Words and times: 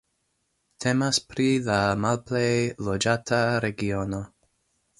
Temas 0.85 1.19
pri 1.33 1.45
la 1.67 1.75
malplej 2.05 2.47
loĝata 2.89 3.43
regiono. 3.67 4.27